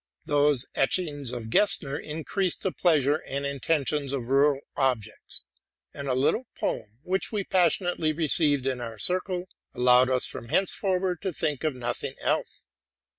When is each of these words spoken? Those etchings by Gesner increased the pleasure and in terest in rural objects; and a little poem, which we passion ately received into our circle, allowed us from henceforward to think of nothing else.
Those 0.25 0.65
etchings 0.73 1.29
by 1.31 1.41
Gesner 1.43 1.99
increased 2.01 2.63
the 2.63 2.71
pleasure 2.71 3.17
and 3.17 3.45
in 3.45 3.59
terest 3.59 3.91
in 3.91 4.25
rural 4.25 4.61
objects; 4.75 5.43
and 5.93 6.07
a 6.07 6.15
little 6.15 6.47
poem, 6.59 6.97
which 7.03 7.31
we 7.31 7.43
passion 7.43 7.85
ately 7.85 8.17
received 8.17 8.65
into 8.65 8.83
our 8.83 8.97
circle, 8.97 9.47
allowed 9.75 10.09
us 10.09 10.25
from 10.25 10.49
henceforward 10.49 11.21
to 11.21 11.31
think 11.31 11.63
of 11.63 11.75
nothing 11.75 12.15
else. 12.19 12.65